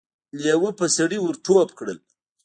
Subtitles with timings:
[0.43, 1.87] لېوه په سړي ور ټوپ کړ.